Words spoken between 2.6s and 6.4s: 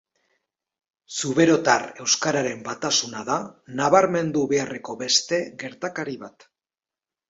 batasuna da nabarmendu beharreko beste gertakari